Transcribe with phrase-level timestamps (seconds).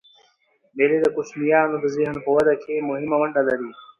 [0.75, 3.71] مېلې د کوچنيانو د ذهن په وده کښي مهمه ونډه لري.